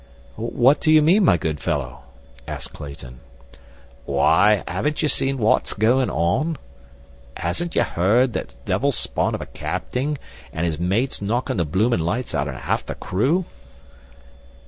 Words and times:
"What 0.35 0.81
do 0.81 0.91
you 0.91 1.03
mean, 1.03 1.25
my 1.25 1.37
good 1.37 1.59
fellow?" 1.59 1.99
asked 2.47 2.73
Clayton. 2.73 3.19
"Wy, 4.07 4.63
hasn't 4.67 5.03
ye 5.03 5.07
seen 5.07 5.37
wats 5.37 5.73
goin' 5.75 6.09
on? 6.09 6.57
Hasn't 7.37 7.75
ye 7.75 7.83
'eard 7.83 8.33
that 8.33 8.55
devil's 8.65 8.95
spawn 8.97 9.35
of 9.35 9.41
a 9.41 9.45
capting 9.45 10.17
an' 10.51 10.65
is 10.65 10.79
mates 10.79 11.21
knockin' 11.21 11.57
the 11.57 11.65
bloomin' 11.65 11.99
lights 11.99 12.33
outen 12.33 12.55
'arf 12.55 12.83
the 12.83 12.95
crew? 12.95 13.45